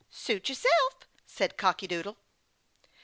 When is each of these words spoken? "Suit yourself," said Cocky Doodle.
"Suit 0.09 0.49
yourself," 0.49 1.07
said 1.27 1.57
Cocky 1.57 1.85
Doodle. 1.85 2.17